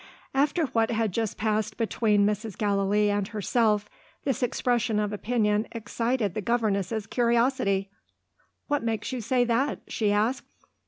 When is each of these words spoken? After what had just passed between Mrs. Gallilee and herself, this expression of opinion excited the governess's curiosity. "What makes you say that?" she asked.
After 0.33 0.65
what 0.65 0.89
had 0.89 1.11
just 1.11 1.37
passed 1.37 1.77
between 1.77 2.25
Mrs. 2.25 2.57
Gallilee 2.57 3.11
and 3.11 3.27
herself, 3.27 3.87
this 4.23 4.41
expression 4.41 4.97
of 4.99 5.13
opinion 5.13 5.67
excited 5.73 6.33
the 6.33 6.41
governess's 6.41 7.05
curiosity. 7.05 7.91
"What 8.67 8.81
makes 8.81 9.11
you 9.11 9.21
say 9.21 9.43
that?" 9.43 9.81
she 9.87 10.11
asked. 10.11 10.47